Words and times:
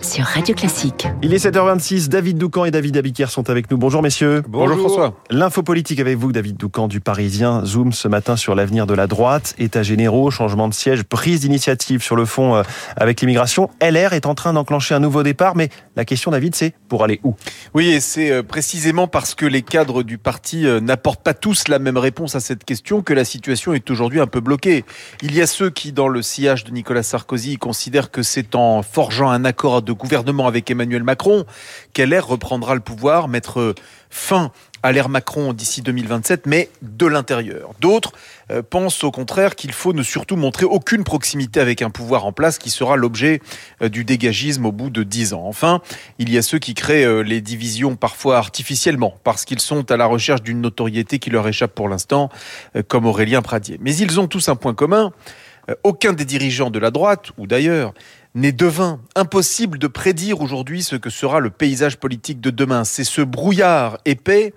sur 0.00 0.24
Radio 0.24 0.54
Classique. 0.54 1.08
Il 1.22 1.34
est 1.34 1.44
7h26, 1.44 2.08
David 2.08 2.38
Doucan 2.38 2.64
et 2.64 2.70
David 2.70 2.96
Abiker 2.96 3.28
sont 3.28 3.50
avec 3.50 3.70
nous. 3.70 3.76
Bonjour 3.76 4.02
messieurs. 4.02 4.42
Bonjour, 4.48 4.78
François. 4.78 5.14
L'info 5.30 5.62
politique 5.62 5.98
avec 5.98 6.16
vous, 6.16 6.30
David 6.30 6.56
Doucan 6.56 6.86
du 6.86 7.00
Parisien. 7.00 7.64
Zoom 7.64 7.92
ce 7.92 8.06
matin 8.06 8.36
sur 8.36 8.54
l'avenir 8.54 8.86
de 8.86 8.94
la 8.94 9.06
droite, 9.06 9.54
états 9.58 9.82
généraux, 9.82 10.30
changement 10.30 10.68
de 10.68 10.74
siège, 10.74 11.02
prise 11.02 11.40
d'initiative 11.40 12.02
sur 12.02 12.14
le 12.14 12.24
fond 12.24 12.54
euh, 12.54 12.62
avec 12.96 13.20
l'immigration. 13.20 13.68
LR 13.82 14.12
est 14.12 14.26
en 14.26 14.34
train 14.34 14.52
d'enclencher 14.52 14.94
un 14.94 15.00
nouveau 15.00 15.22
départ, 15.22 15.56
mais 15.56 15.70
la 15.96 16.04
question 16.04 16.30
David 16.30 16.54
c'est 16.54 16.74
pour 16.88 17.02
aller 17.02 17.20
où? 17.24 17.34
Oui, 17.74 17.88
et 17.88 18.00
c'est 18.00 18.30
euh, 18.30 18.42
précisément 18.42 19.08
parce 19.08 19.34
que 19.34 19.46
les 19.46 19.62
cadres 19.62 20.02
du 20.04 20.18
parti 20.18 20.66
euh, 20.66 20.80
n'apportent 20.80 21.22
pas 21.22 21.34
tous 21.34 21.68
la 21.68 21.80
même 21.80 21.98
réponse 21.98 22.36
à 22.36 22.40
cette 22.40 22.64
question 22.64 23.02
que 23.02 23.12
la 23.12 23.24
situation 23.24 23.72
est 23.72 23.90
aujourd'hui 23.90 24.20
un 24.20 24.28
peu 24.28 24.40
bloquée. 24.40 24.84
Il 25.22 25.34
y 25.34 25.42
a 25.42 25.46
ceux 25.46 25.70
qui, 25.70 25.92
dans 25.92 26.08
le 26.08 26.22
sillage 26.22 26.64
de 26.64 26.70
Nicolas 26.70 27.02
Sarkozy, 27.02 27.56
considèrent 27.56 28.10
que 28.10 28.22
c'est 28.22 28.54
en 28.54 28.67
forgeant 28.82 29.30
un 29.30 29.44
accord 29.44 29.82
de 29.82 29.92
gouvernement 29.92 30.46
avec 30.46 30.70
Emmanuel 30.70 31.02
Macron 31.02 31.44
qu'LR 31.92 32.26
reprendra 32.26 32.74
le 32.74 32.80
pouvoir, 32.80 33.28
mettre 33.28 33.74
fin 34.10 34.52
à 34.82 34.92
l'ère 34.92 35.08
Macron 35.08 35.52
d'ici 35.52 35.82
2027, 35.82 36.46
mais 36.46 36.70
de 36.82 37.06
l'intérieur. 37.06 37.70
D'autres 37.80 38.12
euh, 38.50 38.62
pensent 38.62 39.02
au 39.02 39.10
contraire 39.10 39.56
qu'il 39.56 39.72
faut 39.72 39.92
ne 39.92 40.02
surtout 40.02 40.36
montrer 40.36 40.64
aucune 40.64 41.04
proximité 41.04 41.60
avec 41.60 41.82
un 41.82 41.90
pouvoir 41.90 42.24
en 42.24 42.32
place 42.32 42.58
qui 42.58 42.70
sera 42.70 42.96
l'objet 42.96 43.40
euh, 43.82 43.88
du 43.88 44.04
dégagisme 44.04 44.66
au 44.66 44.72
bout 44.72 44.90
de 44.90 45.02
dix 45.02 45.34
ans. 45.34 45.44
Enfin, 45.46 45.80
il 46.18 46.30
y 46.30 46.38
a 46.38 46.42
ceux 46.42 46.58
qui 46.58 46.74
créent 46.74 47.04
euh, 47.04 47.22
les 47.22 47.40
divisions 47.40 47.96
parfois 47.96 48.38
artificiellement, 48.38 49.14
parce 49.24 49.44
qu'ils 49.44 49.60
sont 49.60 49.90
à 49.90 49.96
la 49.96 50.06
recherche 50.06 50.42
d'une 50.42 50.60
notoriété 50.60 51.18
qui 51.18 51.30
leur 51.30 51.46
échappe 51.48 51.74
pour 51.74 51.88
l'instant, 51.88 52.28
comme 52.86 53.06
Aurélien 53.06 53.42
Pradier. 53.42 53.78
Mais 53.80 53.94
ils 53.96 54.20
ont 54.20 54.28
tous 54.28 54.48
un 54.48 54.56
point 54.56 54.74
commun. 54.74 55.12
Aucun 55.84 56.12
des 56.12 56.24
dirigeants 56.24 56.70
de 56.70 56.78
la 56.78 56.90
droite, 56.90 57.30
ou 57.36 57.46
d'ailleurs, 57.46 57.92
n'est 58.34 58.52
devin. 58.52 59.00
Impossible 59.14 59.78
de 59.78 59.86
prédire 59.86 60.40
aujourd'hui 60.40 60.82
ce 60.82 60.96
que 60.96 61.10
sera 61.10 61.40
le 61.40 61.50
paysage 61.50 61.96
politique 61.96 62.40
de 62.40 62.50
demain. 62.50 62.84
C'est 62.84 63.04
ce 63.04 63.20
brouillard 63.20 63.98
épais 64.04 64.54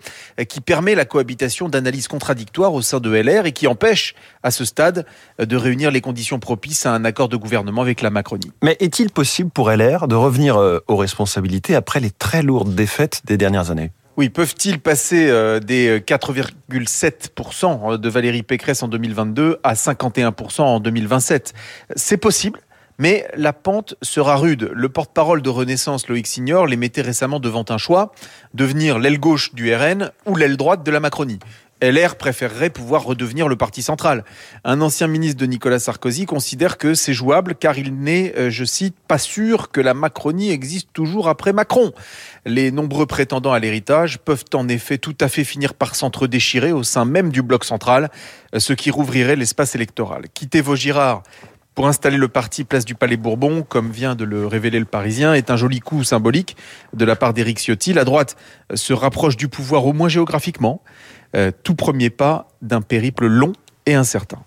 qui 0.47 0.61
permet 0.61 0.95
la 0.95 1.05
cohabitation 1.05 1.69
d'analyses 1.69 2.07
contradictoires 2.07 2.73
au 2.73 2.81
sein 2.81 2.99
de 2.99 3.09
LR 3.09 3.45
et 3.45 3.51
qui 3.51 3.67
empêche, 3.67 4.15
à 4.43 4.51
ce 4.51 4.65
stade, 4.65 5.05
de 5.39 5.55
réunir 5.55 5.91
les 5.91 6.01
conditions 6.01 6.39
propices 6.39 6.85
à 6.85 6.93
un 6.93 7.05
accord 7.05 7.29
de 7.29 7.37
gouvernement 7.37 7.81
avec 7.81 8.01
la 8.01 8.09
Macronie. 8.09 8.51
Mais 8.63 8.77
est-il 8.79 9.09
possible 9.09 9.49
pour 9.49 9.71
LR 9.71 10.07
de 10.07 10.15
revenir 10.15 10.57
euh, 10.57 10.79
aux 10.87 10.97
responsabilités 10.97 11.75
après 11.75 11.99
les 11.99 12.11
très 12.11 12.43
lourdes 12.43 12.75
défaites 12.75 13.21
des 13.25 13.37
dernières 13.37 13.71
années? 13.71 13.91
Oui, 14.17 14.29
peuvent-ils 14.29 14.79
passer 14.79 15.29
euh, 15.29 15.59
des 15.59 15.99
4,7% 15.99 17.97
de 17.97 18.09
Valérie 18.09 18.43
Pécresse 18.43 18.83
en 18.83 18.87
2022 18.87 19.59
à 19.63 19.73
51% 19.73 20.61
en 20.61 20.79
2027 20.79 21.53
C'est 21.95 22.17
possible. 22.17 22.59
Mais 23.01 23.27
la 23.35 23.51
pente 23.51 23.95
sera 24.03 24.35
rude. 24.35 24.69
Le 24.75 24.87
porte-parole 24.87 25.41
de 25.41 25.49
Renaissance, 25.49 26.07
Loïc 26.07 26.27
Signor, 26.27 26.67
les 26.67 26.77
mettait 26.77 27.01
récemment 27.01 27.39
devant 27.39 27.65
un 27.69 27.79
choix, 27.79 28.11
devenir 28.53 28.99
l'aile 28.99 29.19
gauche 29.19 29.55
du 29.55 29.73
RN 29.73 30.11
ou 30.27 30.35
l'aile 30.35 30.55
droite 30.55 30.83
de 30.83 30.91
la 30.91 30.99
Macronie. 30.99 31.39
LR 31.81 32.15
préférerait 32.15 32.69
pouvoir 32.69 33.03
redevenir 33.03 33.47
le 33.47 33.55
parti 33.55 33.81
central. 33.81 34.23
Un 34.63 34.81
ancien 34.81 35.07
ministre 35.07 35.39
de 35.41 35.47
Nicolas 35.47 35.79
Sarkozy 35.79 36.27
considère 36.27 36.77
que 36.77 36.93
c'est 36.93 37.15
jouable 37.15 37.55
car 37.55 37.79
il 37.79 37.95
n'est, 37.95 38.35
euh, 38.37 38.51
je 38.51 38.65
cite, 38.65 38.95
pas 39.07 39.17
sûr 39.17 39.71
que 39.71 39.81
la 39.81 39.95
Macronie 39.95 40.51
existe 40.51 40.89
toujours 40.93 41.27
après 41.27 41.53
Macron. 41.53 41.91
Les 42.45 42.71
nombreux 42.71 43.07
prétendants 43.07 43.51
à 43.51 43.57
l'héritage 43.57 44.19
peuvent 44.19 44.45
en 44.53 44.67
effet 44.67 44.99
tout 44.99 45.17
à 45.19 45.27
fait 45.27 45.43
finir 45.43 45.73
par 45.73 45.95
s'entre-déchirer 45.95 46.71
au 46.71 46.83
sein 46.83 47.05
même 47.05 47.31
du 47.31 47.41
bloc 47.41 47.63
central, 47.63 48.11
euh, 48.53 48.59
ce 48.59 48.73
qui 48.73 48.91
rouvrirait 48.91 49.35
l'espace 49.35 49.73
électoral. 49.73 50.25
Quitter 50.35 50.61
Vaugirard 50.61 51.23
pour 51.75 51.87
installer 51.87 52.17
le 52.17 52.27
parti 52.27 52.63
place 52.63 52.85
du 52.85 52.95
Palais 52.95 53.17
Bourbon, 53.17 53.63
comme 53.63 53.91
vient 53.91 54.15
de 54.15 54.25
le 54.25 54.45
révéler 54.45 54.79
le 54.79 54.85
Parisien, 54.85 55.33
est 55.33 55.49
un 55.49 55.57
joli 55.57 55.79
coup 55.79 56.03
symbolique 56.03 56.57
de 56.93 57.05
la 57.05 57.15
part 57.15 57.33
d'Éric 57.33 57.59
Ciotti. 57.59 57.93
La 57.93 58.03
droite 58.03 58.35
se 58.73 58.93
rapproche 58.93 59.37
du 59.37 59.47
pouvoir 59.47 59.85
au 59.85 59.93
moins 59.93 60.09
géographiquement. 60.09 60.81
Euh, 61.35 61.51
tout 61.63 61.75
premier 61.75 62.09
pas 62.09 62.49
d'un 62.61 62.81
périple 62.81 63.27
long 63.27 63.53
et 63.85 63.93
incertain. 63.93 64.39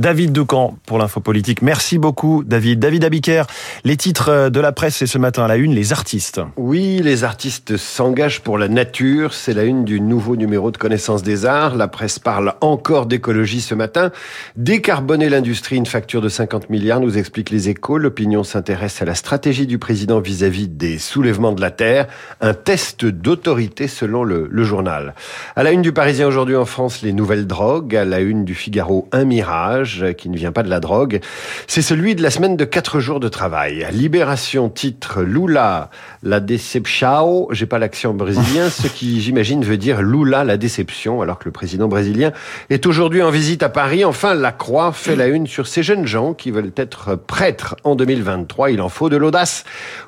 David 0.00 0.32
Doucan 0.32 0.78
pour 0.86 0.96
l'info 0.96 1.20
politique. 1.20 1.60
Merci 1.60 1.98
beaucoup, 1.98 2.42
David. 2.42 2.78
David 2.78 3.04
Abiker, 3.04 3.42
les 3.84 3.98
titres 3.98 4.48
de 4.48 4.58
la 4.58 4.72
presse, 4.72 4.96
c'est 4.96 5.06
ce 5.06 5.18
matin 5.18 5.44
à 5.44 5.48
la 5.48 5.56
une, 5.56 5.74
les 5.74 5.92
artistes. 5.92 6.40
Oui, 6.56 7.02
les 7.04 7.22
artistes 7.22 7.76
s'engagent 7.76 8.40
pour 8.40 8.56
la 8.56 8.68
nature. 8.68 9.34
C'est 9.34 9.52
la 9.52 9.64
une 9.64 9.84
du 9.84 10.00
nouveau 10.00 10.36
numéro 10.36 10.70
de 10.70 10.78
Connaissance 10.78 11.22
des 11.22 11.44
Arts. 11.44 11.76
La 11.76 11.86
presse 11.86 12.18
parle 12.18 12.54
encore 12.62 13.04
d'écologie 13.04 13.60
ce 13.60 13.74
matin. 13.74 14.10
Décarboner 14.56 15.28
l'industrie, 15.28 15.76
une 15.76 15.84
facture 15.84 16.22
de 16.22 16.30
50 16.30 16.70
milliards, 16.70 17.00
nous 17.00 17.18
explique 17.18 17.50
les 17.50 17.68
échos. 17.68 17.98
L'opinion 17.98 18.42
s'intéresse 18.42 19.02
à 19.02 19.04
la 19.04 19.14
stratégie 19.14 19.66
du 19.66 19.76
président 19.76 20.18
vis-à-vis 20.18 20.68
des 20.68 20.98
soulèvements 20.98 21.52
de 21.52 21.60
la 21.60 21.72
terre. 21.72 22.06
Un 22.40 22.54
test 22.54 23.04
d'autorité 23.04 23.86
selon 23.86 24.24
le, 24.24 24.48
le 24.50 24.64
journal. 24.64 25.14
À 25.56 25.62
la 25.62 25.72
une 25.72 25.82
du 25.82 25.92
Parisien 25.92 26.26
aujourd'hui 26.26 26.56
en 26.56 26.64
France, 26.64 27.02
les 27.02 27.12
nouvelles 27.12 27.46
drogues. 27.46 27.94
À 27.94 28.06
la 28.06 28.20
une 28.20 28.46
du 28.46 28.54
Figaro, 28.54 29.06
un 29.12 29.26
mirage 29.26 29.89
qui 30.16 30.28
ne 30.28 30.36
vient 30.36 30.52
pas 30.52 30.62
de 30.62 30.70
la 30.70 30.80
drogue. 30.80 31.20
C'est 31.66 31.82
celui 31.82 32.14
de 32.14 32.22
la 32.22 32.30
semaine 32.30 32.56
de 32.56 32.64
quatre 32.64 33.00
jours 33.00 33.20
de 33.20 33.28
travail. 33.28 33.86
Libération 33.92 34.68
titre 34.68 35.22
Lula, 35.22 35.90
la 36.22 36.40
déception. 36.40 37.48
J'ai 37.50 37.66
pas 37.66 37.78
l'accent 37.78 38.14
brésilien, 38.14 38.70
ce 38.70 38.88
qui 38.88 39.20
j'imagine 39.20 39.64
veut 39.64 39.76
dire 39.76 40.02
Lula, 40.02 40.44
la 40.44 40.56
déception, 40.56 41.22
alors 41.22 41.38
que 41.38 41.44
le 41.46 41.52
président 41.52 41.88
brésilien 41.88 42.32
est 42.68 42.86
aujourd'hui 42.86 43.22
en 43.22 43.30
visite 43.30 43.62
à 43.62 43.68
Paris. 43.68 44.04
Enfin, 44.04 44.34
la 44.34 44.52
Croix 44.52 44.92
fait 44.92 45.16
la 45.16 45.28
une 45.28 45.46
sur 45.46 45.66
ces 45.66 45.82
jeunes 45.82 46.06
gens 46.06 46.34
qui 46.34 46.50
veulent 46.50 46.72
être 46.76 47.14
prêtres 47.14 47.76
en 47.84 47.94
2023. 47.94 48.70
Il 48.70 48.80
en 48.80 48.88
faut 48.88 49.08
de 49.08 49.16
l'audace. 49.16 49.64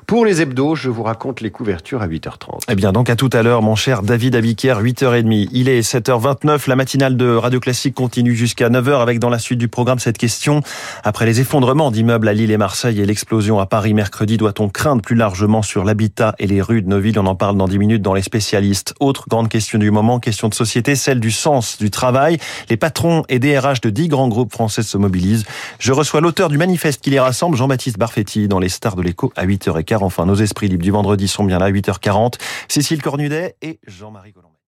Pour 0.07 0.25
les 0.25 0.41
hebdos, 0.41 0.75
je 0.75 0.89
vous 0.89 1.03
raconte 1.03 1.41
les 1.41 1.49
couvertures 1.49 2.01
à 2.01 2.07
8h30. 2.07 2.61
Eh 2.69 2.75
bien, 2.75 2.91
donc 2.91 3.09
à 3.09 3.15
tout 3.15 3.29
à 3.33 3.43
l'heure, 3.43 3.61
mon 3.61 3.75
cher 3.75 4.03
David 4.03 4.35
Abiker, 4.35 4.81
8h30. 4.81 5.49
Il 5.51 5.69
est 5.69 5.81
7h29. 5.81 6.67
La 6.67 6.75
matinale 6.75 7.17
de 7.17 7.35
Radio 7.35 7.59
Classique 7.59 7.95
continue 7.95 8.35
jusqu'à 8.35 8.69
9h 8.69 9.01
avec 9.01 9.19
dans 9.19 9.29
la 9.29 9.39
suite 9.39 9.59
du 9.59 9.67
programme 9.73 9.99
cette 9.99 10.17
question. 10.17 10.61
Après 11.03 11.25
les 11.25 11.41
effondrements 11.41 11.91
d'immeubles 11.91 12.27
à 12.27 12.33
Lille 12.33 12.51
et 12.51 12.57
Marseille 12.57 13.01
et 13.01 13.05
l'explosion 13.05 13.59
à 13.59 13.65
Paris 13.65 13.93
mercredi, 13.93 14.37
doit-on 14.37 14.69
craindre 14.69 15.01
plus 15.01 15.15
largement 15.15 15.63
sur 15.63 15.83
l'habitat 15.83 16.35
et 16.37 16.47
les 16.47 16.61
rues 16.61 16.83
de 16.83 16.87
nos 16.87 16.99
villes 16.99 17.17
On 17.19 17.25
en 17.25 17.35
parle 17.35 17.57
dans 17.57 17.67
10 17.67 17.79
minutes 17.79 18.01
dans 18.03 18.13
les 18.13 18.21
spécialistes. 18.21 18.93
Autre 18.99 19.25
grande 19.27 19.49
question 19.49 19.79
du 19.79 19.89
moment, 19.89 20.19
question 20.19 20.47
de 20.47 20.53
société, 20.53 20.95
celle 20.95 21.19
du 21.19 21.31
sens 21.31 21.77
du 21.79 21.89
travail. 21.89 22.37
Les 22.69 22.77
patrons 22.77 23.23
et 23.29 23.39
DRH 23.39 23.81
de 23.81 23.89
10 23.89 24.09
grands 24.09 24.27
groupes 24.27 24.53
français 24.53 24.83
se 24.83 24.97
mobilisent. 24.97 25.45
Je 25.79 25.91
reçois 25.91 26.21
l'auteur 26.21 26.49
du 26.49 26.59
manifeste 26.59 27.01
qui 27.01 27.09
les 27.09 27.19
rassemble, 27.19 27.57
Jean-Baptiste 27.57 27.97
Barfetti, 27.97 28.47
dans 28.47 28.59
les 28.59 28.69
stars 28.69 28.95
de 28.95 29.01
l'écho 29.01 29.33
à 29.35 29.45
8h15. 29.45 30.03
Enfin, 30.03 30.27
nos 30.27 30.35
esprits 30.35 30.67
libres 30.67 30.83
du 30.83 30.91
vendredi 30.91 31.27
sont 31.27 31.43
bien 31.43 31.57
là, 31.57 31.65
à 31.65 31.71
8h40. 31.71 32.35
Cécile 32.67 33.01
Cornudet 33.01 33.55
et 33.63 33.79
Jean-Marie 33.87 34.33
Colomb. 34.33 34.52